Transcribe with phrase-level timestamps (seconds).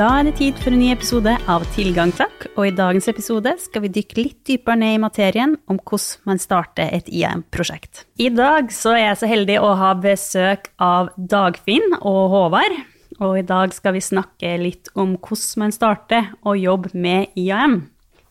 [0.00, 3.50] Da er det tid for en ny episode av Tilgang takk, og i dagens episode
[3.60, 8.06] skal vi dykke litt dypere ned i materien om hvordan man starter et IAM-prosjekt.
[8.16, 12.80] I dag så er jeg så heldig å ha besøk av Dagfinn og Håvard.
[13.20, 17.82] Og i dag skal vi snakke litt om hvordan man starter å jobbe med IAM.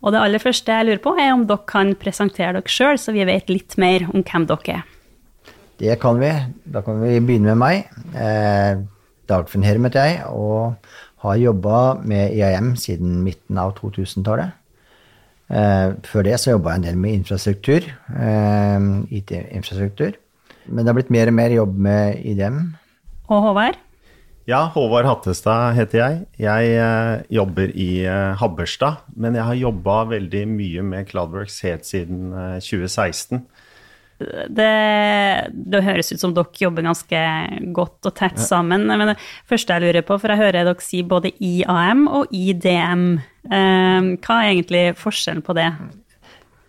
[0.01, 3.13] Og det aller første jeg lurer på, er om dere kan presentere dere sjøl, så
[3.13, 4.93] vi vet litt mer om hvem dere er.
[5.77, 6.33] Det kan vi.
[6.65, 7.99] Da kan vi begynne med meg.
[8.17, 8.87] Eh,
[9.29, 10.73] Dagfinn Herm heter jeg, og
[11.23, 14.55] har jobba med IAM siden midten av 2000-tallet.
[15.49, 18.87] Eh, før det så jobba jeg en del med infrastruktur, eh,
[19.19, 20.17] IT-infrastruktur.
[20.69, 22.59] Men det har blitt mer og mer jobb med IDM.
[23.27, 23.79] Og Håvard?
[24.49, 26.21] Ja, Håvard Hattestad heter jeg.
[26.39, 31.85] Jeg eh, jobber i eh, Habberstad, men jeg har jobba veldig mye med Cloudworks helt
[31.85, 33.43] siden 2016.
[34.19, 34.71] Det,
[35.53, 37.21] det, høres ut som dere jobber ganske
[37.75, 38.83] godt og tett sammen.
[38.89, 43.07] Men det første jeg lurer på, for jeg hører dere si både IAM og IDM.
[43.47, 45.71] Ehm, hva er egentlig forskjellen på det?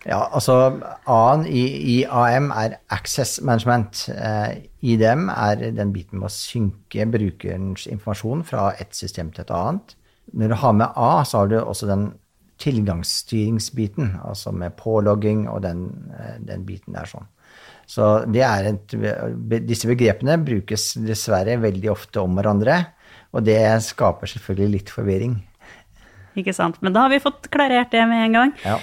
[0.07, 0.55] Ja, altså
[1.05, 1.65] A-en i
[1.99, 4.07] IAM er access management.
[4.09, 9.53] Eh, IDM er den biten med å synke brukerens informasjon fra et system til et
[9.53, 9.93] annet.
[10.33, 12.13] Når du har med A, så har du også den
[12.61, 17.27] tilgangsstyringsbiten, altså med pålogging og den, eh, den biten der sånn.
[17.91, 18.97] Så et,
[19.67, 22.77] disse begrepene brukes dessverre veldig ofte om hverandre,
[23.35, 25.39] og det skaper selvfølgelig litt forvirring.
[26.39, 26.77] Ikke sant.
[26.79, 28.53] Men da har vi fått klarert det med en gang.
[28.63, 28.77] Ja.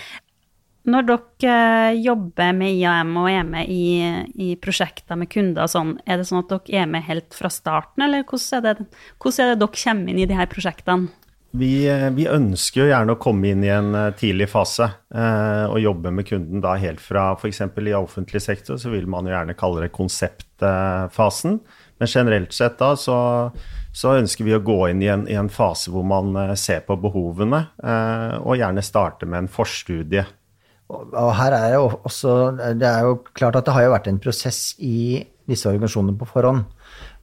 [0.89, 3.99] Når dere eh, jobber med IAM og er med i,
[4.41, 7.51] i, prosjekter med kunder og sånn, er det sånn at dere er med helt fra
[7.53, 8.87] starten, eller hvordan er det,
[9.21, 11.11] hvordan er det dere kommer inn i de her prosjektene?
[11.57, 15.65] Vi, eh, vi, ønsker jo gjerne å komme inn i en eh, tidlig fase eh,
[15.65, 17.63] og jobbe med kunden da helt fra f.eks.
[17.65, 21.57] i offentlig sektor, så vil man jo gjerne kalle det konseptfasen.
[21.99, 23.17] Men generelt sett da så,
[23.97, 26.85] så ønsker vi å gå inn i en, i en, fase hvor man eh, ser
[26.87, 30.27] på behovene, eh, og gjerne starte med en forstudie.
[30.89, 32.37] Og her er det, også,
[32.81, 36.29] det er jo klart at det har jo vært en prosess i disse organisasjonene på
[36.29, 36.63] forhånd.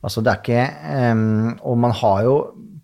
[0.06, 2.36] Altså det er ikke um, Og man har jo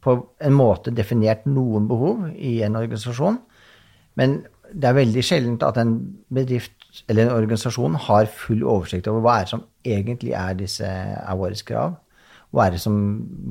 [0.02, 3.40] på en måte definert noen behov i en organisasjon.
[4.20, 4.42] Men
[4.72, 5.98] det er veldig sjeldent at en
[6.34, 10.88] bedrift eller en organisasjon har full oversikt over hva er det som egentlig er, disse,
[10.88, 11.98] er våre krav.
[12.52, 12.96] Hva er det som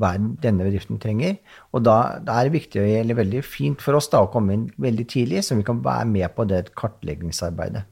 [0.01, 1.39] hva er denne bedriften trenger?
[1.73, 4.67] Og da, da, er det viktig, eller veldig fint for oss da, å komme inn
[4.81, 7.87] veldig tidlig, så vi kan være med på det kartleggingsarbeidet.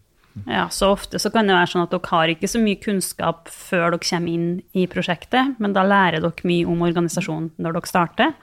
[0.47, 3.50] Ja, så ofte så kan det være sånn at dere har ikke så mye kunnskap
[3.53, 7.91] før dere kommer inn i prosjektet, men da lærer dere mye om organisasjonen når dere
[7.91, 8.34] starter.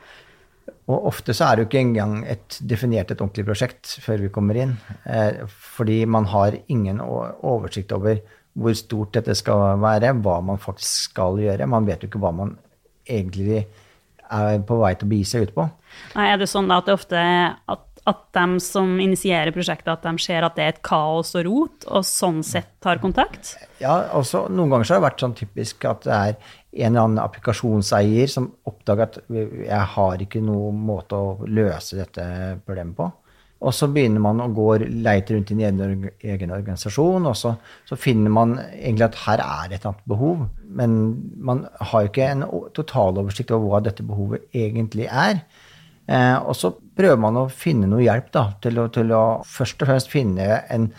[0.86, 4.34] Og ofte så er det jo ikke engang et definert et ordentlig prosjekt før vi
[4.34, 4.76] kommer inn.
[5.10, 8.22] Eh, fordi man har ingen oversikt over
[8.56, 11.68] hvor stort dette skal være, hva man faktisk skal gjøre.
[11.68, 12.54] Man vet jo ikke hva man
[13.06, 13.66] egentlig
[14.26, 15.66] er på vei til å begi seg ut på.
[16.16, 20.06] Nei, Er det sånn da at det ofte at at de som initierer prosjektet, at
[20.06, 23.56] de ser at det er et kaos og rot, og sånn sett tar kontakt?
[23.82, 27.06] Ja, også noen ganger så har det vært sånn typisk at det er en eller
[27.08, 32.26] annen applikasjonseier som oppdager at jeg har ikke noen måte å løse dette
[32.66, 33.10] problemet på.
[33.66, 37.56] Og så begynner man å gå leite rundt i en egen organisasjon, og så,
[37.88, 40.44] så, finner man egentlig at her er det et annet behov.
[40.68, 40.98] Men
[41.40, 42.46] man har jo ikke en
[42.76, 45.40] totaloversikt over hva dette behovet egentlig er.
[46.08, 49.82] Eh, og så prøver man å finne noe hjelp da, til å, til å først
[49.82, 50.90] og fremst finne en,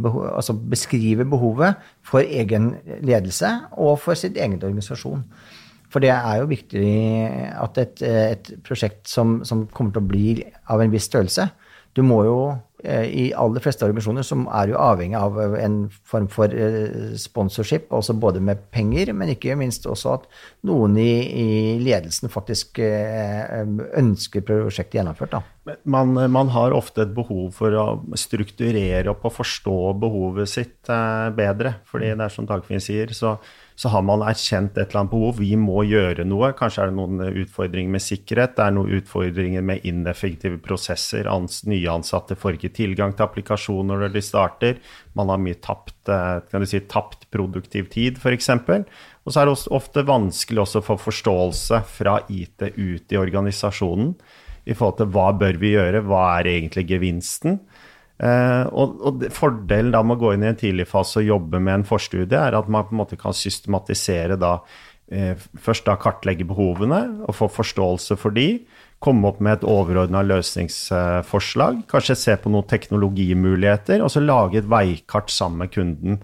[0.00, 2.70] behov, altså beskrive behovet for egen
[3.04, 5.26] ledelse og for sitt egen organisasjon.
[5.92, 6.86] For det er jo viktig
[7.60, 10.28] at et, et prosjekt som, som, kommer til å bli
[10.72, 11.50] av en viss størrelse
[11.92, 15.76] Du må jo Eh, i aller fleste organisasjoner som er jo avhengig av en
[16.08, 20.26] form for eh, sponsorship, altså både med penger, men ikke minst også at
[20.66, 21.48] noen i, i
[21.82, 23.62] ledelsen faktisk eh,
[23.98, 25.38] ønsker prosjektet gjennomført.
[25.86, 27.86] Man, man, har ofte et behov for å
[28.18, 30.90] strukturere opp og forstå behovet sitt
[31.36, 31.76] bedre.
[31.86, 33.36] fordi det er som Dagfinn sier, så
[33.78, 35.38] så har man erkjent et eller annet behov.
[35.40, 36.52] Vi må gjøre noe.
[36.56, 38.54] Kanskje er det noen utfordringer med sikkerhet.
[38.58, 41.28] Det er noen utfordringer med ineffektive prosesser.
[41.30, 44.78] Ans, nye ansatte får ikke tilgang til applikasjoner når de starter.
[45.18, 48.52] Man har mye tapt, eh, si, tapt produktiv tid, f.eks.
[49.22, 54.14] Og så er det ofte vanskelig også å få forståelse fra IT ut i organisasjonen
[54.62, 57.58] i forhold til hva bør vi gjøre, hva er egentlig gevinsten.
[58.20, 61.58] Uh, og, og, Fordelen da med å gå inn i en tidlig fase og jobbe
[61.58, 65.98] med en forstudie, er at man på en måte kan systematisere da uh, Først da
[66.00, 68.62] kartlegge behovene og få forståelse for de.
[69.02, 71.82] Komme opp med et overordna løsningsforslag.
[71.90, 74.00] Kanskje se på noen teknologimuligheter.
[74.00, 76.20] Og så lage et veikart sammen med kunden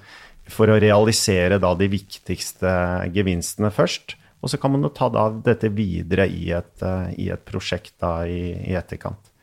[0.48, 2.70] for å realisere da de viktigste
[3.12, 4.14] gevinstene først.
[4.40, 6.86] Og så kan man jo ta da dette videre i et,
[7.18, 9.34] i et prosjekt da i, i etterkant.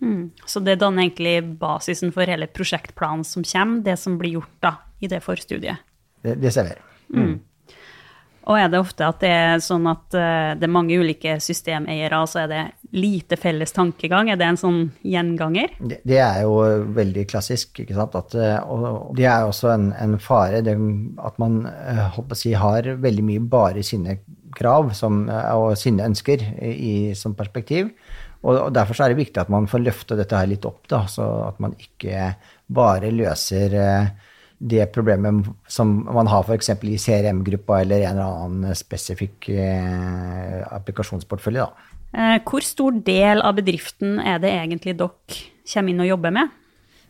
[0.00, 0.30] Mm.
[0.46, 4.72] Så det danner egentlig basisen for hele prosjektplanen som kommer, det som blir gjort da
[5.00, 5.84] i det forstudiet?
[6.22, 6.78] Det, det ser vi.
[7.16, 7.36] Mm.
[8.46, 12.20] Og er det ofte at det er sånn at uh, det er mange ulike systemeiere,
[12.30, 12.62] så er det
[12.94, 14.30] lite felles tankegang?
[14.30, 15.74] Er det en sånn gjenganger?
[15.80, 16.60] Det, det er jo
[16.94, 18.14] veldig klassisk, ikke sant.
[18.14, 20.76] At, eh, og det er også en, en fare det,
[21.26, 24.20] at man uh, si, har veldig mye bare sine
[24.56, 27.90] krav som, og sine ønsker i, som perspektiv.
[28.46, 31.02] Og, og, Derfor er det viktig at man får løfta dette her litt opp, da,
[31.10, 32.30] så at man ikke
[32.70, 36.70] bare løser uh, det problemet som man har f.eks.
[36.88, 41.66] i CRM-gruppa eller en eller annen spesifikk eh, applikasjonsportfølje.
[42.16, 46.54] Eh, hvor stor del av bedriften er det egentlig dere kommer inn og jobber med?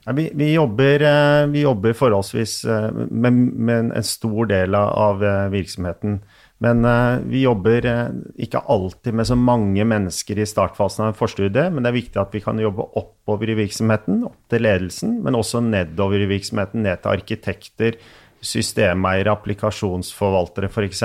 [0.06, 5.22] Ja, vi, vi, jobber, eh, vi, jobber, forholdsvis eh, med, med, en stor del av
[5.22, 6.20] eh, virksomheten
[6.64, 11.18] men uh, vi jobber uh, ikke alltid med så mange mennesker i startfasen av en
[11.18, 15.18] forstudie, men det er viktig at vi kan jobbe oppover i virksomheten, opp til ledelsen,
[15.24, 18.00] men også nedover i virksomheten, ned til arkitekter,
[18.40, 21.04] systemeiere, applikasjonsforvaltere f.eks.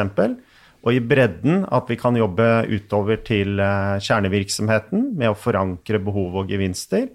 [0.81, 6.44] Og i bredden at vi kan jobbe utover til uh, kjernevirksomheten med å forankre behov
[6.44, 7.12] og gevinster.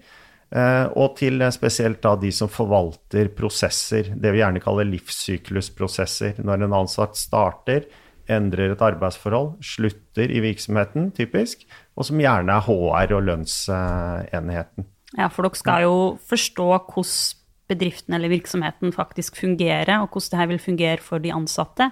[0.95, 6.37] og til spesielt da de som forvalter prosesser, det vi gjerne kaller livssyklusprosesser.
[6.39, 7.83] Når en ansatt starter,
[8.31, 11.65] endrer et arbeidsforhold, slutter i virksomheten, typisk,
[11.97, 14.87] og som gjerne er HR og lønnsenheten.
[15.17, 15.97] Ja, for dere skal jo
[16.27, 17.35] forstå hvordan
[17.67, 21.89] bedriften eller virksomheten faktisk fungerer, og hvordan det her vil fungere for de ansatte.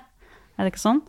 [0.55, 1.01] Er det ikke sånn?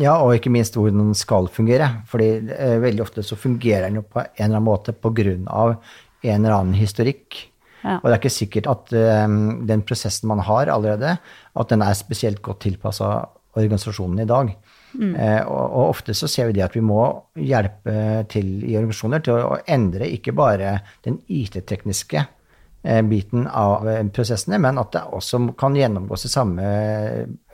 [0.00, 1.88] Ja, og ikke minst hvordan den skal fungere.
[2.06, 5.76] fordi eh, veldig ofte så fungerer den jo på en eller annen måte pga.
[6.22, 7.50] en eller annen historikk.
[7.82, 7.96] Ja.
[7.96, 11.16] Og det er ikke sikkert at um, den prosessen man har allerede,
[11.56, 14.52] at den er spesielt godt tilpassa organisasjonen i dag.
[14.92, 15.14] Mm.
[15.14, 17.02] Eh, og, og, ofte så ser vi det at vi må
[17.38, 23.86] hjelpe til i organisasjoner til å, å endre ikke bare den IT-tekniske eh, biten av
[23.88, 26.66] eh, prosessene, men at det også kan gjennomgås i samme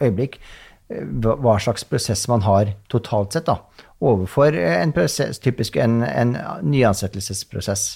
[0.01, 3.61] øyeblikk eh, hva slags prosess man har totalt sett da,
[4.01, 7.89] overfor en prosess, typisk en, en nyansettelsesprosess.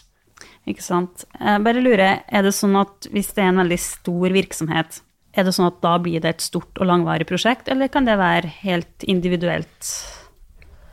[0.68, 1.24] Ikke sant.
[1.40, 5.00] Jeg bare lurer, er det sånn at hvis det er en veldig stor virksomhet,
[5.32, 8.18] er det sånn at da blir det et stort og langvarig prosjekt, eller kan det
[8.20, 9.92] være helt individuelt?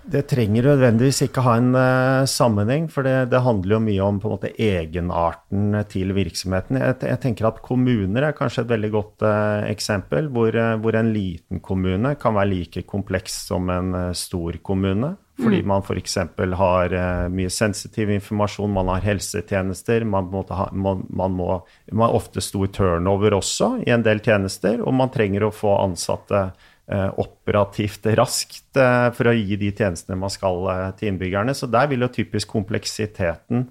[0.07, 4.21] Det trenger nødvendigvis ikke ha en uh, sammenheng, for det, det, handler jo mye om
[4.23, 6.79] måte egenarten til virksomheten.
[6.79, 10.95] Jeg, jeg, tenker at kommuner er kanskje et veldig godt uh, eksempel, hvor, uh, hvor,
[10.95, 15.17] en liten kommune kan være like kompleks som en stor kommune.
[15.37, 15.67] Fordi mm.
[15.67, 16.17] man f.eks.
[16.57, 21.49] har uh, mye sensitiv informasjon, man har helsetjenester, man, ha, man, man, må,
[21.91, 25.75] man, har ofte stor turnover også i en del tjenester, og man trenger å få
[25.83, 30.65] ansatte uh, operativt raskt uh, for å gi de tjenestene man skal
[30.97, 31.53] til innbyggerne.
[31.57, 33.69] Så der vil jo typisk kompleksiteten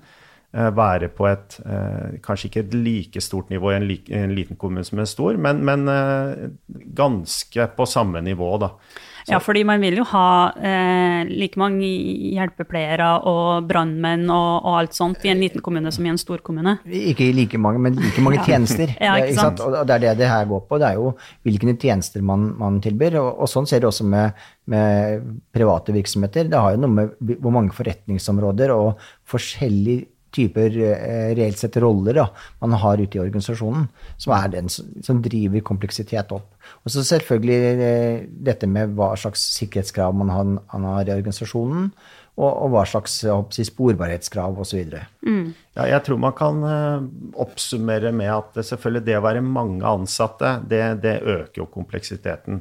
[0.56, 1.56] være på et
[2.24, 5.36] kanskje ikke et like stort nivå i en, like, en liten kommune som en stor,
[5.42, 5.82] men, men
[6.96, 8.70] ganske på samme nivå, da.
[9.26, 11.86] Ja, fordi man vil jo ha eh, like mange
[12.36, 16.42] hjelpepleiere og brannmenn og, og, alt sånt i en liten kommune som i en stor
[16.46, 16.76] kommune.
[16.86, 18.92] Ikke like mange, men like mange tjenester.
[19.02, 19.62] ja, ikke sant?
[19.66, 20.80] Og det er det det her går på.
[20.82, 21.12] Det er jo
[21.46, 23.18] hvilke tjenester man, man tilbyr.
[23.22, 26.50] Og, og, sånn ser det også med, med private virksomheter.
[26.52, 28.94] Det har jo noe med hvor mange forretningsområder og
[29.26, 32.26] forskjellige typer eh, reelt sett roller da,
[32.62, 33.88] man har ute i organisasjonen,
[34.20, 36.52] som er den som driver kompleksitet opp.
[36.84, 41.90] Og så selvfølgelig eh, dette med hva slags sikkerhetskrav man har, man har i organisasjonen,
[42.36, 44.90] og, og, hva slags si, sporbarhetskrav osv.
[45.24, 45.54] Mm.
[45.78, 47.06] Ja, jeg tror man kan uh,
[47.40, 52.60] oppsummere med at selvfølgelig det å være mange ansatte, det, det øker jo kompleksiteten.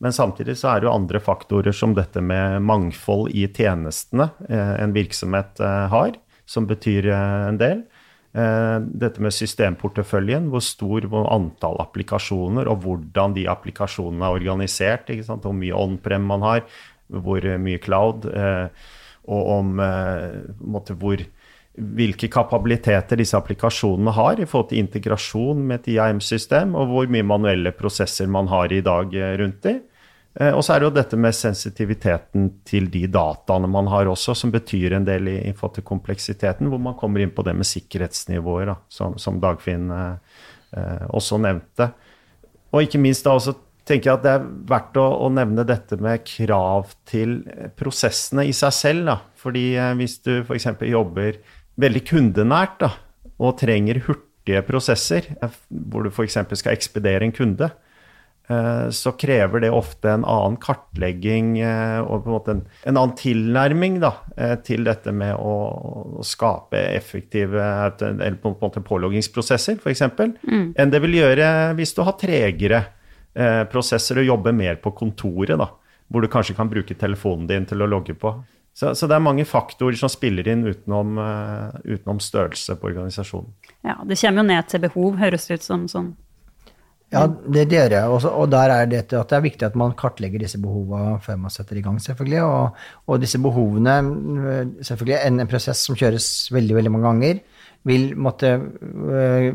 [0.00, 4.96] Men samtidig så er det jo andre faktorer som dette med mangfold i tjenestene en
[4.96, 5.60] virksomhet
[5.92, 6.16] har
[6.48, 7.82] som betyr eh, en del.
[8.36, 15.12] Eh, dette med systemporteføljen, hvor stor antall applikasjoner og hvordan de applikasjonene er organisert.
[15.28, 16.64] Hvor mye on-prem man har,
[17.08, 18.94] hvor mye cloud, eh,
[19.28, 19.74] og om
[20.72, 21.20] måte, hvor,
[21.76, 27.26] hvilke kapabiliteter disse applikasjonene har i forhold til integrasjon med et IAM-system, og hvor mye
[27.28, 29.12] manuelle prosesser man har i dag
[29.42, 29.82] rundt dem.
[30.38, 34.36] Eh, og så er det jo dette med sensitiviteten til de dataene man har også,
[34.38, 37.56] som betyr en del i, i forhold til kompleksiteten, hvor man kommer inn på det
[37.58, 40.44] med sikkerhetsnivåer, da, som, som, Dagfinn eh,
[40.78, 41.90] eh, også nevnte.
[42.70, 43.56] Og ikke minst da også
[43.88, 47.40] tenker jeg at det er verdt å, å nevne dette med krav til
[47.78, 49.10] prosessene i seg selv.
[49.10, 49.18] Da.
[49.42, 50.70] Fordi eh, hvis du f.eks.
[50.86, 51.42] jobber
[51.78, 52.94] veldig kundenært da,
[53.38, 55.26] og trenger hurtige prosesser,
[55.68, 56.38] hvor du f.eks.
[56.58, 57.72] skal ekspedere en kunde,
[58.94, 63.16] så krever det ofte en annen kartlegging eh, og på en måte en, en annen
[63.18, 65.56] tilnærming da, eh, til dette med å,
[66.18, 67.64] å skape effektive
[68.00, 70.06] eller på en måte påloggingsprosesser, f.eks.,
[70.42, 70.70] mm.
[70.78, 72.84] enn det vil gjøre hvis du har tregere
[73.70, 75.68] prosesser og jobber mer på kontoret, da,
[76.10, 78.32] hvor du kanskje kan bruke telefonen din til å logge på.
[78.78, 83.48] Så, så, det er mange faktorer som spiller inn utenom, uh, utenom, størrelse på organisasjonen.
[83.82, 85.88] Ja, Det kommer jo ned til behov, høres det ut som.
[85.90, 86.12] sånn.
[87.08, 88.04] Ja, det gjør jeg.
[88.12, 91.38] Også, og der er det at det er viktig at man kartlegger disse behovene før
[91.40, 92.42] man setter i gang, selvfølgelig.
[92.42, 93.94] Og, og disse behovene
[94.84, 97.40] Selvfølgelig en, en prosess som kjøres veldig, veldig mange ganger
[97.88, 99.48] vil måtte uh,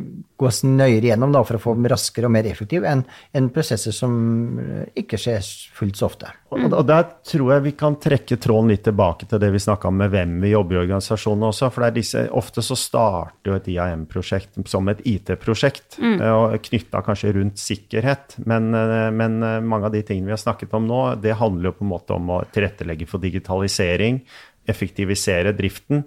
[0.43, 3.03] gås nøyere gjennom da, for å få dem raskere og mer effektive enn
[3.37, 4.13] en prosesser som
[4.59, 5.45] øh, ikke skjer
[5.77, 6.31] fullt så ofte.
[6.51, 6.65] Mm.
[6.67, 10.01] Og, Der tror jeg vi kan trekke tråden litt tilbake til det vi snakka om
[10.01, 11.69] med hvem vi jobber i organisasjonen også.
[11.71, 16.17] for det er disse, Ofte så starter jo et IAM-prosjekt som et IT-prosjekt, mm.
[16.17, 18.37] Øh, og knytta kanskje rundt sikkerhet.
[18.49, 18.71] Men,
[19.15, 21.93] men, mange av de tingene vi har snakket om nå, det handler jo på en
[21.93, 24.21] måte om å tilrettelegge for digitalisering,
[24.69, 26.03] effektivisere driften.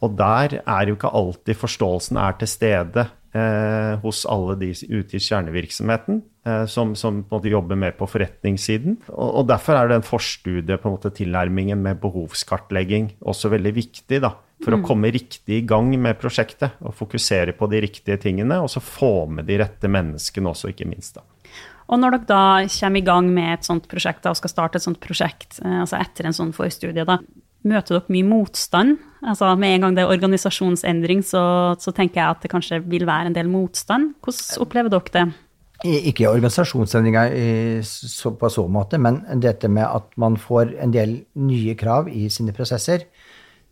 [0.00, 5.18] Og der er jo ikke alltid forståelsen er til stede eh, hos alle de ute
[5.18, 8.96] i kjernevirksomheten eh, som, som, jobber mer på forretningssiden.
[9.12, 14.22] Og, og derfor er den forstudie, på en måte tilnærmingen med behovskartlegging også veldig viktig.
[14.24, 14.32] da,
[14.64, 14.80] For mm.
[14.80, 18.62] å komme riktig i gang med prosjektet og fokusere på de riktige tingene.
[18.64, 21.20] Og så få med de rette menneskene også, ikke minst.
[21.20, 21.26] da.
[21.90, 24.78] Og når dere da kommer i gang med et sånt prosjekt da, og skal starte
[24.78, 27.18] et sånt prosjekt, eh, altså etter en sånn forstudie, da,
[27.66, 28.98] Møter dere mye motstand?
[29.20, 31.42] Altså Med en gang det er organisasjonsendring, så,
[31.78, 34.14] så, tenker jeg at det kanskje vil være en del motstand.
[34.24, 35.26] Hvordan opplever dere det?
[35.84, 37.34] Ikke organisasjonsendringer
[38.40, 42.52] på så måte, men dette med at man får en del nye krav i sine
[42.56, 43.06] prosesser.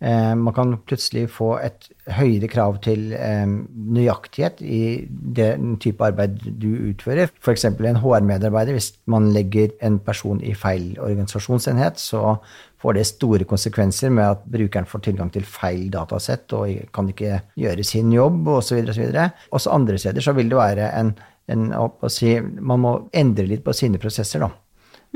[0.00, 6.38] Eh, man kan plutselig få et høyere krav til eh, nøyaktighet i den type arbeid
[6.62, 7.32] du utfører.
[7.42, 7.66] F.eks.
[7.66, 8.76] en HR-medarbeider.
[8.76, 12.36] Hvis man legger en person i feil organisasjonsenhet, så
[12.78, 17.42] får det store konsekvenser med at brukeren får tilgang til feil datasett og kan ikke
[17.58, 18.84] gjøre sin jobb osv.
[18.94, 19.10] osv.
[19.50, 21.14] Også andre steder så vil det være en,
[21.50, 21.68] en
[22.06, 24.52] si, Man må endre litt på sine prosesser, da.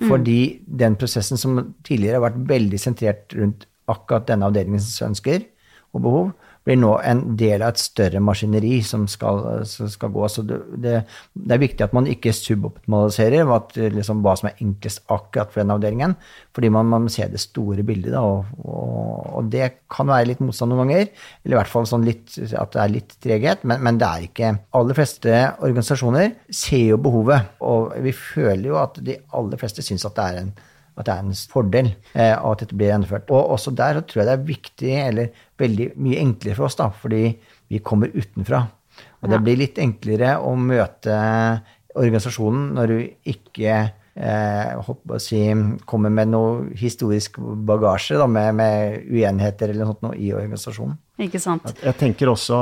[0.00, 0.08] Mm.
[0.08, 5.44] Fordi den prosessen som tidligere har vært veldig sentrert rundt akkurat denne avdelingens ønsker
[5.92, 6.32] og behov,
[6.62, 10.22] blir nå en del av et større maskineri som skal, som skal gå.
[10.30, 11.00] Så det, det,
[11.50, 15.74] er viktig at man ikke suboptimaliserer at, liksom, hva som er enklest akkurat for den
[15.74, 16.16] avdelingen,
[16.54, 18.14] fordi man, man ser det store bildet.
[18.14, 21.10] Da, og, og, og, det kan være litt motstand noen ganger,
[21.42, 24.28] eller i hvert fall sånn litt, at det er litt treghet, men, men, det er
[24.28, 25.32] ikke Aller fleste
[25.62, 30.28] organisasjoner ser jo behovet, og vi føler jo at de aller fleste syns at det
[30.28, 30.54] er en
[30.98, 33.30] at det er en fordel eh, at dette blir gjennomført.
[33.32, 36.90] Og også der tror jeg det er viktig, eller veldig mye enklere for oss, da,
[36.92, 37.24] fordi
[37.72, 38.66] vi kommer utenfra.
[39.22, 41.16] Og det blir litt enklere å møte
[41.96, 42.98] organisasjonen når du
[43.32, 43.76] ikke
[44.14, 45.40] eh, å si,
[45.88, 50.98] kommer med noe historisk bagasje da, med, med, uenigheter eller noe sånt noe i organisasjonen.
[51.22, 51.68] Ikke sant?
[51.84, 52.58] Jeg tenker også,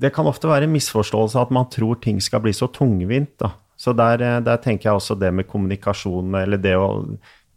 [0.00, 3.34] Det kan ofte være en misforståelse at man tror ting skal bli så tungvint.
[3.42, 3.54] da.
[3.80, 6.90] Så der, eh, der, tenker jeg også det med kommunikasjon, eller det å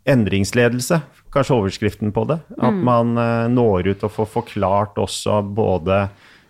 [0.04, 0.98] Endringsledelse,
[1.32, 2.36] kanskje overskriften på det.
[2.58, 2.80] At mm.
[2.84, 6.00] man uh, når ut og får forklart også både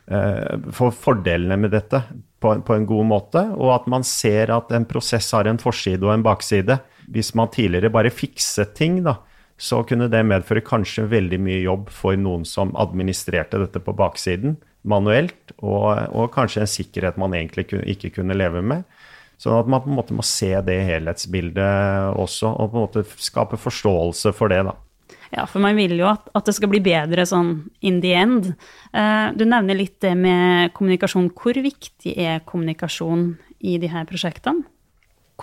[0.10, 2.00] uh, for fordelene med dette
[2.42, 6.02] på, på, en god måte, og at man ser at en prosess har en forside
[6.02, 6.80] og en bakside.
[7.14, 9.20] Hvis man tidligere bare fikset ting, da,
[9.54, 14.58] så kunne det medføre kanskje veldig mye jobb for noen som administrerte dette på baksiden
[14.84, 18.84] manuelt, og, og kanskje en sikkerhet man egentlig ikke kunne leve med.
[19.42, 23.06] Sånn at man på en måte må se det helhetsbildet også, og på en måte
[23.22, 24.78] skape forståelse for det, da.
[25.34, 28.52] Ja, for man vil jo at, at det skal bli bedre sånn in the end.
[28.94, 31.32] Uh, du nevner litt det med kommunikasjon.
[31.34, 33.32] Hvor viktig er kommunikasjon
[33.66, 34.68] i de her prosjektene?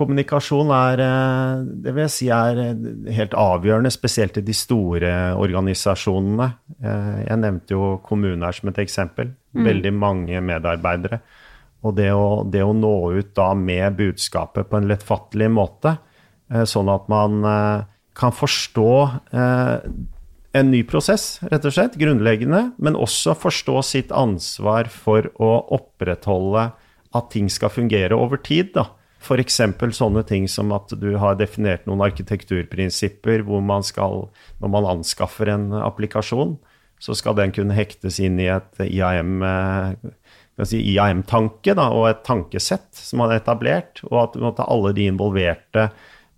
[0.00, 2.84] Kommunikasjon er, eh, det vil jeg si er eh,
[3.16, 6.46] helt avgjørende, spesielt i de store organisasjonene.
[6.78, 9.32] Jeg nevnte jo kommuner som et eksempel.
[9.50, 9.64] Mm.
[9.66, 11.18] Veldig mange medarbeidere.
[11.86, 15.96] Og det å, det å, nå ut da med budskapet på en lettfattelig måte,
[16.52, 18.92] eh, sånn at man eh, kan forstå
[19.32, 19.88] eh,
[20.60, 26.70] en ny prosess, rett og slett, grunnleggende, men også forstå sitt ansvar for å opprettholde
[27.16, 28.74] at ting skal fungere over tid.
[28.74, 28.90] da.
[29.20, 29.60] F.eks.
[29.96, 34.28] sånne ting som at du har definert noen arkitekturprinsipper hvor man skal,
[34.60, 36.56] når man anskaffer en applikasjon,
[37.00, 39.40] så skal den kunne hektes inn i et IAM
[40.68, 45.86] si, IAM-tanke og et tankesett som man har etablert, og at måtte, alle de involverte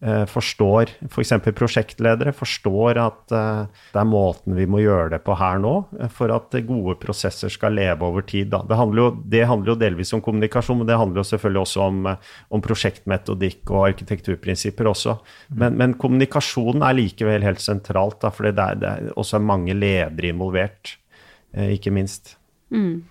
[0.03, 1.33] eh, forstår, f.eks.
[1.45, 5.75] For prosjektledere forstår at eh, det er måten vi må gjøre det på her nå,
[5.99, 8.53] eh, for at gode prosesser skal leve over tid.
[8.53, 11.85] Det, handler jo, det handler jo delvis om kommunikasjon, men det handler jo selvfølgelig også
[11.87, 12.11] om,
[12.59, 15.17] om prosjektmetodikk og arkitekturprinsipper også.
[15.55, 20.33] Men, men kommunikasjonen er likevel helt sentralt, for det er, det er også mange ledere
[20.33, 20.97] involvert,
[21.53, 22.39] ikke minst.
[22.73, 23.03] Mm.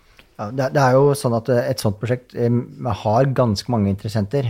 [0.41, 4.45] Ja, det, er jo sånn at et sånt prosjekt har ganske mange interessenter.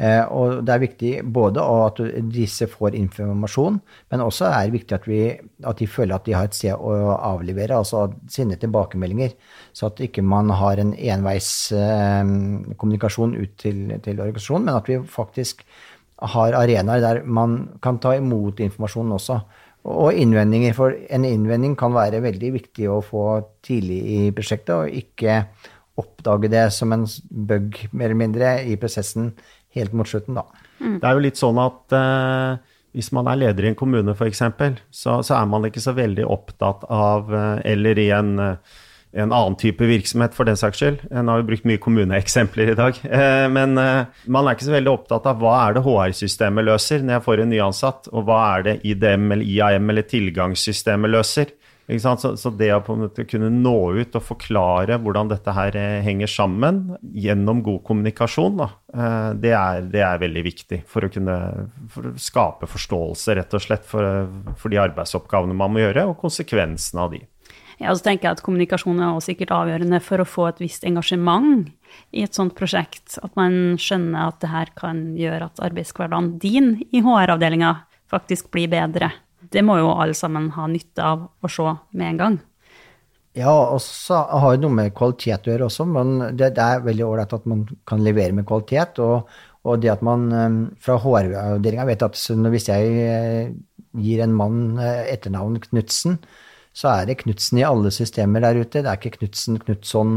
[0.00, 2.00] Eh, og det er viktig både at
[2.32, 3.76] disse får informasjon,
[4.08, 5.36] men også er det viktig at, vi,
[5.68, 9.30] at de føler at de har et sted å avlevere, altså sine tilbakemeldinger.
[9.76, 15.64] Så at ikke man har en enveiskommunikasjon ut til, til organisasjonen, men at vi faktisk
[16.32, 19.40] har arenaer der man kan ta imot informasjonen også.
[19.88, 23.24] Og innvendinger, for en innvending kan være veldig viktig å få
[23.64, 25.44] tidlig i prosjektet, og ikke
[26.00, 29.32] oppdage det som en bug, mer eller mindre, i prosessen
[29.76, 30.44] helt mot slutten, da.
[30.80, 30.98] Mm.
[31.00, 34.42] Det er jo litt sånn at eh, hvis man er leder i en kommune f.eks.,
[34.90, 38.78] så, så er man ikke så veldig opptatt av eh, Eller i en, eh,
[39.12, 41.04] en, annen type virksomhet, for den saks skyld.
[41.10, 42.98] Nå har vi brukt mye kommuneeksempler i dag.
[43.10, 47.02] Eh, men eh, man er ikke så veldig opptatt av hva er det HR-systemet løser
[47.02, 51.56] når jeg får en nyansatt, og hva er det IDM eller IAM eller tilgangssystemet løser.
[51.90, 57.64] Så, det å kunne nå ut og forklare hvordan dette her eh, henger sammen gjennom
[57.66, 58.62] god kommunikasjon,
[59.42, 61.34] det, er, det, er, veldig viktig for å kunne
[61.90, 64.06] for å skape forståelse, rett og slett, for,
[64.54, 67.24] for, de arbeidsoppgavene man må gjøre, og konsekvensene av de.
[67.80, 70.60] Ja, og så tenker jeg at Kommunikasjon er også sikkert avgjørende for å få et
[70.60, 71.70] visst engasjement
[72.12, 73.16] i et sånt prosjekt.
[73.24, 77.72] At man skjønner at det her kan gjøre at arbeidshverdagen din i HR-avdelinga
[78.12, 79.14] faktisk blir bedre
[79.50, 82.38] det må jo alle sammen ha nytte av å se med en gang.
[83.38, 86.84] Ja, og så har det noe med kvalitet å gjøre også, men det, det er
[86.84, 88.98] veldig ålreit at man kan levere med kvalitet.
[89.04, 89.30] Og,
[89.66, 93.52] og det at man eh, fra HR-avdelinga vet at hvis jeg eh,
[94.02, 96.18] gir en mann eh, etternavn Knutsen,
[96.76, 98.82] så er det Knutsen i alle systemer der ute.
[98.82, 100.12] Det er ikke Knutsen, Knutson,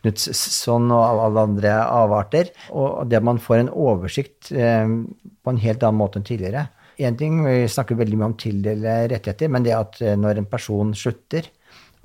[0.00, 2.48] Knutsson og alle andre avarter.
[2.72, 6.64] Og det at man får en oversikt på en helt annen måte enn tidligere.
[6.98, 10.50] Én ting, vi snakker veldig mye om tildele rettigheter, men det at eh, når en
[10.50, 11.48] person slutter,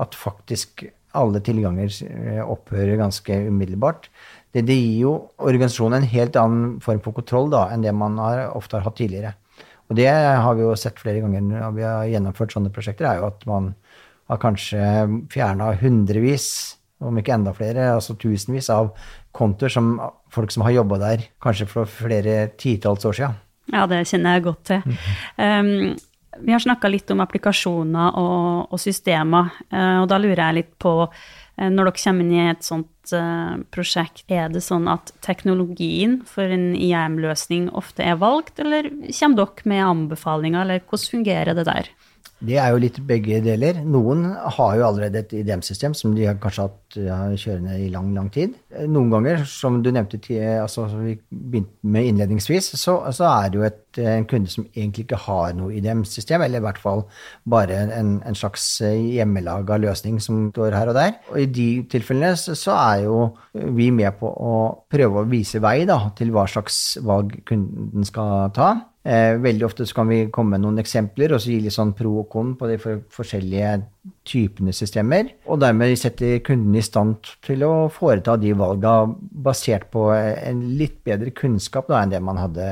[0.01, 0.87] at faktisk
[1.19, 4.09] alle tilganger eh, opphører ganske umiddelbart,
[4.55, 8.47] det gir jo organisasjonen en helt annen form for kontroll da, enn det man har,
[8.57, 9.35] ofte har hatt tidligere.
[9.89, 13.21] Og det har vi jo sett flere ganger når vi har gjennomført sånne prosjekter, er
[13.21, 13.71] jo at man
[14.29, 14.81] har kanskje
[15.33, 16.49] fjerna hundrevis,
[17.01, 18.91] om ikke enda flere, altså tusenvis av
[19.35, 19.93] kontoer som
[20.33, 23.39] folk som har jobba der kanskje for flere titalls år siden.
[23.73, 24.99] Ja, det kjenner jeg godt til.
[25.37, 25.95] Um,
[26.39, 30.73] vi har snakka litt om applikasjoner og, og systemer, uh, og da lurer jeg litt
[30.81, 30.93] på
[31.67, 36.47] når dere kommer inn i et sånt uh, prosjekt, er det sånn at teknologien for
[36.47, 41.91] en IAM-løsning ofte er valgt, eller kommer dere med anbefalinger, eller hvordan fungerer det der?
[42.39, 43.81] Det er jo litt begge deler.
[43.83, 48.13] Noen har jo allerede et IDM-system som de har kanskje hatt ja, kjørende i lang,
[48.15, 48.53] lang tid.
[48.87, 50.21] Noen ganger, som du nevnte
[50.61, 54.67] altså, som vi begynte med innledningsvis, så, så er det jo et, en kunde som
[54.71, 57.03] egentlig ikke har noe IDM-system, eller i hvert fall
[57.49, 61.17] bare en, en slags hjemmelaga løsning som står her og der.
[61.33, 63.19] Og i de tilfellene så er jo
[63.75, 64.55] vi med på å
[64.91, 68.71] prøve å vise vei da, til hva slags valg kunden skal ta.
[69.07, 71.93] Eh, veldig ofte så kan vi komme med noen eksempler og så gi litt sånn
[71.95, 73.71] pro og con på de for forskjellige
[74.27, 75.31] typene systemer.
[75.47, 80.99] Og dermed sette kunden i stand til å foreta de valga basert på en litt
[81.07, 82.65] bedre kunnskap da, enn det man hadde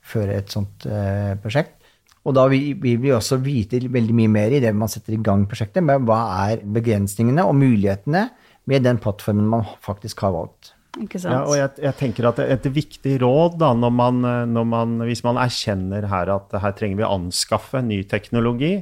[0.00, 1.76] før et sånt eh, prosjekt.
[2.24, 5.44] Og da vil vi også vite veldig mye mer i det man setter i gang
[5.48, 8.30] prosjektet, med hva er begrensningene og mulighetene
[8.70, 10.73] med den plattformen man faktisk har valgt.
[10.94, 14.20] Ja, og jeg, jeg, tenker at Et viktig råd da, når man,
[14.52, 18.76] når man, hvis man erkjenner her at her trenger vi å anskaffe ny teknologi,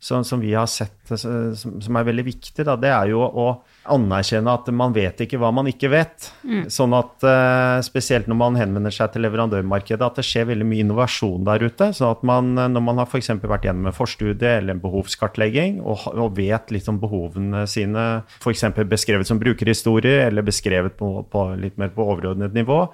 [0.00, 3.46] som, som vi har sett som, som, er veldig viktig, da, det er jo å
[3.90, 6.30] anerkjenne at man vet ikke hva man ikke vet.
[6.40, 6.62] Mm.
[6.72, 10.86] Sånn at uh, spesielt når man henvender seg til leverandørmarkedet, at det skjer veldig mye
[10.86, 11.90] innovasjon der ute.
[11.96, 13.32] sånn at man, når man har f.eks.
[13.42, 18.08] vært gjennom en forstudie eller en behovskartlegging og, og vet litt om behovene sine,
[18.40, 18.68] f.eks.
[18.80, 22.86] beskrevet som brukerhistorie eller beskrevet på, på litt mer på overordnet nivå,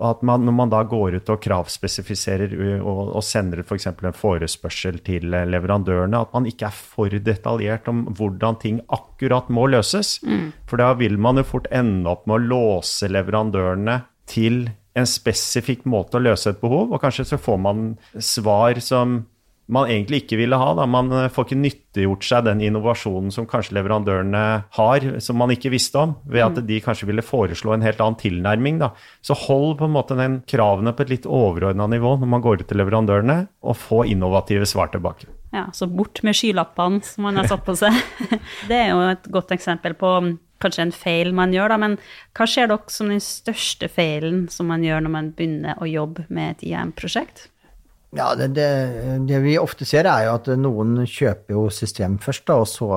[0.00, 3.88] og at man, når man da går ut og kravspesifiserer og, og sender f.eks.
[3.90, 9.50] For en forespørsel til leverandørene, at man ikke er for detaljert om hvordan ting akkurat
[9.52, 10.16] må løses.
[10.24, 10.50] Mm.
[10.70, 15.84] For da vil man jo fort ende opp med å låse leverandørene til en spesifikk
[15.88, 17.84] måte å løse et behov, og kanskje så får man
[18.16, 19.20] svar som
[19.72, 20.70] man egentlig ikke ville ha.
[20.76, 20.86] Da.
[20.90, 24.44] Man eh, får ikke nyttiggjort seg den innovasjonen som kanskje leverandørene
[24.76, 26.66] har, som man ikke visste om, ved at mm.
[26.68, 28.80] de kanskje ville foreslå en helt annen tilnærming.
[28.82, 28.92] Da.
[29.24, 32.62] Så hold på en måte den kravene på et litt overordna nivå når man går
[32.62, 35.28] ut til leverandørene, og få innovative svar tilbake.
[35.54, 37.96] Ja, så bort med skylappene som man har satt på seg.
[38.70, 41.96] Det er jo et godt eksempel på um, kanskje en feil man gjør, da, men
[42.36, 46.26] hva ser dere som den største feilen som man gjør når man begynner å jobbe
[46.28, 47.48] med et IM-prosjekt?
[48.16, 48.70] Ja, det, det,
[49.28, 52.88] det, vi ofte ser, er jo at noen kjøper jo system først, da, og så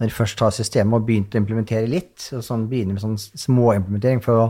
[0.00, 3.18] når de først har systemet og begynt å implementere litt, og sånn begynner med sånn
[3.18, 4.46] småimplementering for å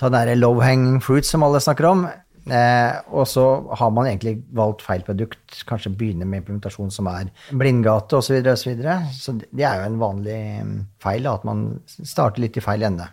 [0.00, 2.02] ta den der low hanging fruit som alle snakker om,
[2.50, 3.44] eh, og så
[3.80, 8.68] har man egentlig valgt feil produkt, kanskje begynner med implementasjon som er blindgate osv., så,
[8.68, 12.42] videre, og så, så det er jo en vanlig mm, feil, da, at man starter
[12.44, 13.06] litt i feil ende.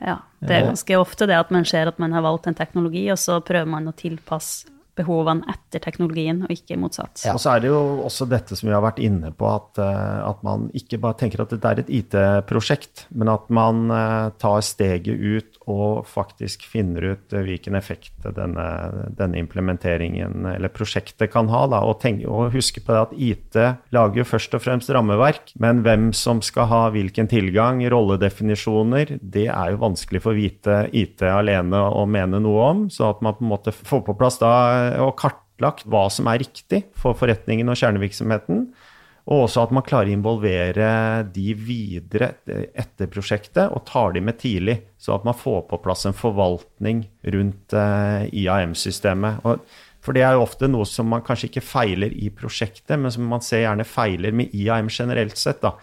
[0.00, 3.04] Ja, det er ganske ofte det at man ser at man har valgt en teknologi,
[3.12, 7.20] og så prøver man å tilpasse behovene etter teknologien, og ikke motsatt.
[7.26, 7.34] Ja.
[7.36, 10.18] Og så er det jo også dette som vi har vært inne på, at, eh,
[10.24, 14.64] at man ikke bare tenker at dette er et IT-prosjekt, men at man eh, tar
[14.64, 18.66] steget ut og faktisk finner ut eh, hvilken effekt denne,
[19.18, 21.64] denne implementeringen eller prosjektet kan ha.
[21.70, 23.60] Da, og, tenk, og, huske på det at IT
[23.94, 29.48] lager jo først og fremst rammeverk, men hvem som skal ha hvilken tilgang, rolledefinisjoner, det
[29.50, 32.84] er jo vanskelig for hvite IT alene å mene noe om.
[32.92, 34.54] Så at man på en måte får på plass da
[35.02, 38.68] og kartlagt hva som er riktig for forretningen og kjernevirksomheten.
[39.26, 40.88] Og også at man klarer å involvere
[41.34, 46.06] de videre etter prosjektet og tar de med tidlig, så at man får på plass
[46.06, 47.02] en forvaltning
[47.34, 49.42] rundt eh, IAM-systemet.
[50.06, 53.26] For det er jo ofte noe som man kanskje ikke feiler i prosjektet, men som
[53.26, 55.58] man ser gjerne feiler med IAM generelt sett.
[55.64, 55.74] Da.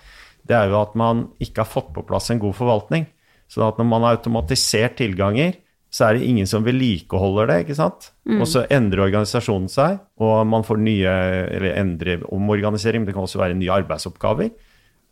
[0.47, 3.09] Det er jo at man ikke har fått på plass en god forvaltning.
[3.51, 5.57] Så at når man har automatisert tilganger,
[5.93, 7.57] så er det ingen som vedlikeholder det.
[7.63, 8.09] ikke sant?
[8.25, 8.39] Mm.
[8.41, 11.11] Og så endrer organisasjonen seg, og man får nye
[11.53, 13.03] eller endrer omorganisering.
[13.03, 14.49] Men det kan også være nye arbeidsoppgaver.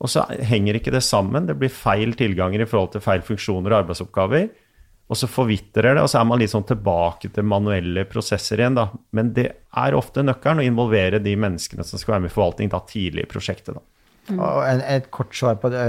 [0.02, 1.46] Og så henger ikke det sammen.
[1.46, 4.50] Det blir feil tilganger i forhold til feil funksjoner og arbeidsoppgaver.
[5.12, 8.80] Og så forvitrer det, og så er man litt sånn tilbake til manuelle prosesser igjen.
[8.80, 8.88] da.
[9.14, 12.72] Men det er ofte nøkkelen å involvere de menneskene som skal være med i forvaltning
[12.72, 13.76] da, tidlig i prosjektet.
[13.76, 13.84] da.
[14.32, 14.40] Mm.
[14.42, 15.84] Og en, et kort svar på det,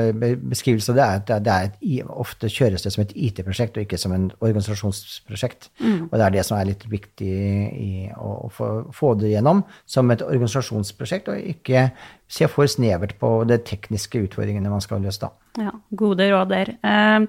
[0.50, 3.87] beskrivelse av det er at det er et, ofte kjøres det som et IT-prosjekt og
[3.87, 5.70] ikke som en organisasjonsprosjekt.
[5.81, 6.07] Mm.
[6.11, 10.11] Og det er det som er litt viktig i, å, få, få, det gjennom som
[10.14, 11.88] et organisasjonsprosjekt, og ikke
[12.33, 15.35] se for snevert på de tekniske utfordringene man skal løse da.
[15.61, 16.74] Ja, gode råd der.
[16.83, 17.28] Uh,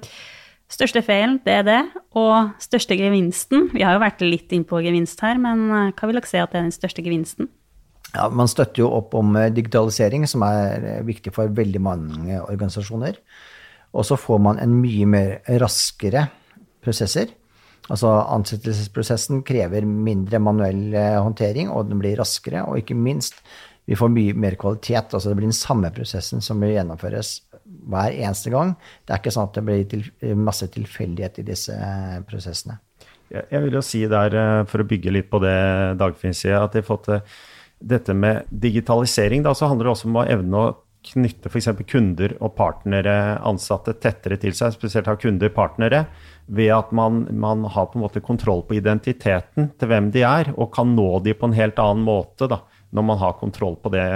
[0.73, 1.81] Største feilen, det er det.
[2.17, 6.09] Og største gevinsten Vi har jo vært litt inn på gevinst her, men eh, hva
[6.09, 7.51] vil dere si at er den største gevinsten?
[8.13, 12.39] Ja, Man støtter jo opp om eh, digitalisering, som er eh, viktig for veldig mange
[12.41, 13.17] organisasjoner.
[13.93, 16.27] Og så får man en mye mer raskere
[16.83, 17.33] prosesser.
[17.91, 22.65] Altså Ansettelsesprosessen krever mindre manuell eh, håndtering, og den blir raskere.
[22.69, 23.41] Og ikke minst,
[23.89, 25.09] vi får mye mer kvalitet.
[25.09, 27.35] altså Det blir den samme prosessen som vil gjennomføres
[27.89, 28.75] hver eneste gang.
[29.03, 30.05] Det er ikke sånn at det blir til,
[30.37, 31.75] masse tilfeldighet i disse
[32.29, 32.77] prosessene.
[33.33, 34.35] Jeg vil jo si der,
[34.69, 35.57] for å bygge litt på det
[35.97, 37.09] Dagfinn sier, at de har fått
[37.83, 41.67] dette med digitalisering, da, så handler det også om å evne å knytte f.eks.
[41.89, 46.05] kunder og partnere, ansatte, tettere til seg, spesielt ha kunder, partnere,
[46.47, 50.53] ved at man, man, har på en måte kontroll på identiteten til hvem de er,
[50.55, 52.61] og kan nå de på en helt annen måte da,
[52.95, 54.07] når man har kontroll på det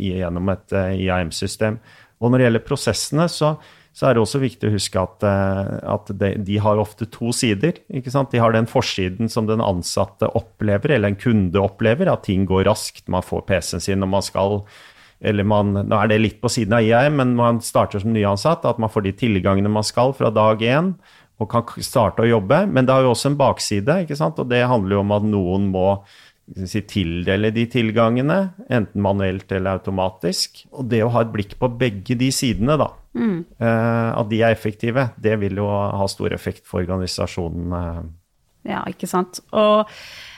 [0.00, 1.78] gjennom et eh, IAM-system.
[2.22, 3.56] Og når det gjelder prosessene, så,
[3.92, 7.32] så er det også viktig å huske at, eh, at de, de, har ofte to
[7.36, 7.76] sider.
[7.92, 12.64] De har den forsiden som den ansatte opplever, eller en kunde opplever, at ting går
[12.70, 13.04] raskt.
[13.12, 14.62] Man får PC-en sin når man skal
[15.22, 18.64] eller man, Nå er det litt på siden av IAM, men man starter som nyansatt.
[18.66, 20.96] At man får de tilgangene man skal fra dag én,
[21.38, 22.64] og kan starte å jobbe.
[22.66, 25.86] Men det har jo også en bakside, og det handler jo om at noen må
[26.66, 30.64] si, tildele de tilgangene, enten manuelt eller automatisk.
[30.72, 33.44] Og det å ha et blikk på begge de sidene, da, Mm.
[33.60, 37.72] Uh, at de er effektive, det vil jo ha stor effekt for organisasjonen.
[37.72, 38.02] Uh.
[38.68, 39.40] Ja, ikke sant.
[39.58, 39.88] Og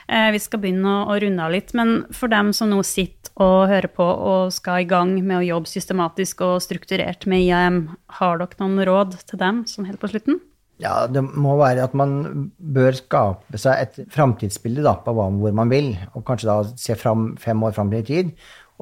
[0.09, 1.75] eh, vi skal begynne å, å, runde av litt.
[1.77, 5.45] Men for dem som nå sitter og hører på og skal i gang med å
[5.45, 7.79] jobbe systematisk og strukturert med IAM,
[8.17, 10.41] har dere noen råd til dem som helt på slutten?
[10.83, 15.93] Ja, det må være at man bør skape seg et framtidsbilde på hvor man vil,
[16.13, 18.33] og kanskje da se fram, fem år fram i tid.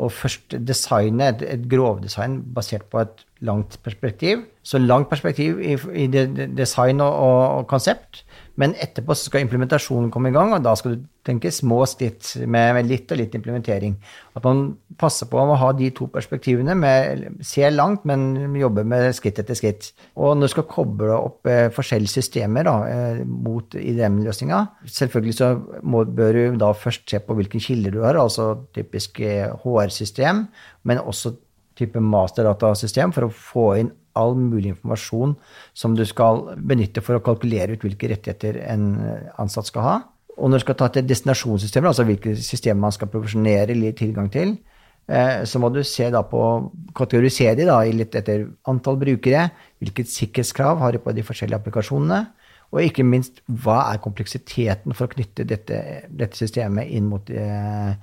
[0.02, 4.48] Og først designe et, et grovdesign basert på et langt perspektiv.
[4.64, 7.14] Så langt perspektiv i, i det, det design og,
[7.60, 8.22] og, konsept.
[8.56, 12.70] Men etterpå skal implementasjonen komme i gang, og da skal du tenke små skritt med,
[12.78, 13.96] med litt og litt implementering.
[14.38, 14.62] At man
[15.00, 19.58] passer på å ha de to perspektivene, med, se langt, men jobbe med skritt etter
[19.58, 19.90] skritt.
[20.16, 25.54] Og når du skal koble opp eh, forskjellige systemer da, eh, mot IDM-løsninga, selvfølgelig så
[25.82, 29.20] må, bør du da først se på hvilken kilde du har, altså typisk
[29.66, 30.46] HR-system,
[30.88, 31.34] men også
[31.80, 35.36] type masterdatasystem for å få inn all mulig informasjon
[35.78, 38.92] som du skal benytte for å kalkulere ut hvilke rettigheter en
[39.42, 39.96] ansatt skal ha.
[40.38, 44.30] Og når du skal ta til destinasjonssystemer, altså hvilke systemer man skal profesjonere eller tilgang
[44.34, 44.56] til,
[45.08, 46.42] eh, så må du se da på,
[46.98, 49.50] kategorisere de da, litt etter antall brukere,
[49.82, 52.24] hvilket sikkerhetskrav har de på de forskjellige applikasjonene,
[52.74, 55.78] og ikke minst hva er kompleksiteten for å knytte dette,
[56.10, 57.94] dette systemet inn mot eh,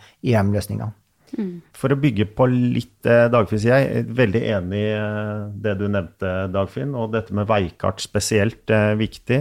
[1.31, 1.77] IM-løsninga.
[1.81, 5.87] For å bygge på litt eh, Dagfinn, sier jeg, veldig enig i eh, det du
[5.89, 6.95] nevnte, Dagfinn.
[6.99, 9.41] Og dette med veikart spesielt eh, viktig.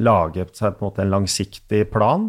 [0.00, 2.28] Lage seg på en måte en langsiktig plan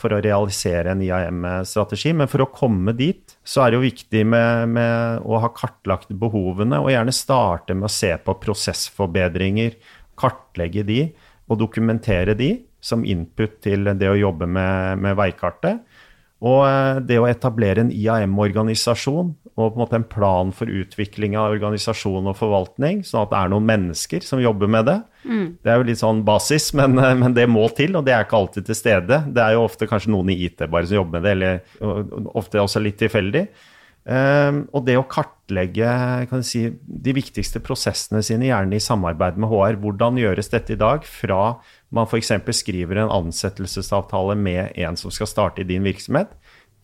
[0.00, 2.14] for å realisere en IAM-strategi.
[2.16, 6.10] Men for å komme dit, så er det jo viktig med, med, å ha kartlagt
[6.18, 9.78] behovene, og gjerne starte med å se på prosessforbedringer.
[10.18, 11.00] Kartlegge de,
[11.50, 15.84] og dokumentere de som input til det å jobbe med, med veikartet.
[16.44, 21.36] Og eh, det å etablere en IAM-organisasjon og på en måte en plan for utvikling
[21.38, 25.44] av organisasjon og forvaltning, sånn at det er noen mennesker som jobber med det, mm.
[25.62, 28.26] det er jo litt sånn basis, men, eh, men, det må til, og det er
[28.26, 29.22] ikke alltid til stede.
[29.30, 32.60] Det er jo ofte kanskje noen i IT bare som jobber med det, eller ofte
[32.62, 33.46] også litt tilfeldig.
[34.04, 35.88] Um, og det å kartlegge
[36.44, 39.78] si, de viktigste prosessene sine, gjerne i samarbeid med HR.
[39.80, 41.06] Hvordan gjøres dette i dag?
[41.08, 41.54] Fra
[41.94, 42.32] man f.eks.
[42.58, 46.34] skriver en ansettelsesavtale med en som skal starte i din virksomhet,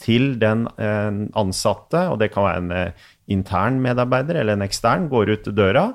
[0.00, 5.10] til den uh, ansatte, og det kan være en uh, intern medarbeider eller en ekstern,
[5.12, 5.90] går ut døra,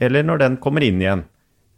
[0.00, 1.26] eller når den kommer inn igjen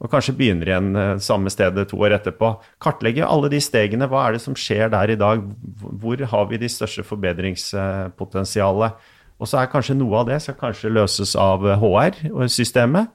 [0.05, 2.51] og kanskje begynner igjen uh, samme stedet to år etterpå.
[2.83, 4.09] Kartlegge alle de stegene.
[4.11, 5.43] Hva er det som skjer der i dag?
[5.81, 8.99] Hvor har vi de største forbedringspotensialet?
[9.41, 13.11] Og så er kanskje noe av det skal kanskje løses av HR-systemet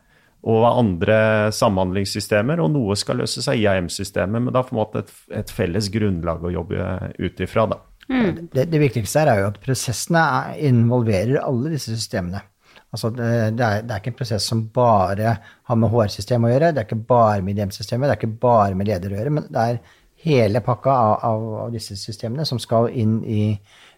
[0.47, 1.19] og andre
[1.55, 4.45] samhandlingssystemer, og noe skal løses av IAM-systemet.
[4.45, 7.81] Men da får man et, et felles grunnlag å jobbe ut ifra, da.
[8.09, 8.47] Mm.
[8.51, 10.23] Det, det, viktigste er jo at prosessene
[10.65, 12.41] involverer alle disse systemene.
[12.89, 13.27] Altså det,
[13.59, 15.35] det, er, det, er, ikke en prosess som bare
[15.69, 18.79] har med HR-systemet å gjøre, det er ikke bare med IDM-systemet, det er ikke bare
[18.79, 19.81] med leder å gjøre, men det er
[20.25, 23.43] hele pakka av, av, av disse systemene som skal inn i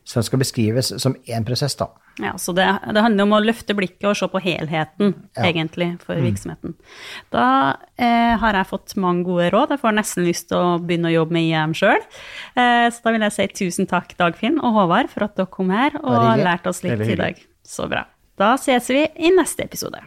[0.07, 1.91] som skal beskrives som én prosess, da.
[2.19, 5.45] Ja, så det, det, handler om å løfte blikket og se på helheten, ja.
[5.47, 6.25] egentlig, for mm.
[6.27, 6.75] virksomheten.
[7.33, 7.45] Da
[7.95, 9.75] eh, har jeg fått mange gode råd.
[9.75, 12.03] Jeg får nesten lyst til å begynne å jobbe med IEM sjøl.
[12.53, 15.71] Eh, så da vil jeg si tusen takk, Dagfinn og Håvard, for at dere kom
[15.73, 17.41] her og har lært oss litt i dag.
[17.65, 18.05] Så bra.
[18.41, 20.03] Da ses vi i neste episode.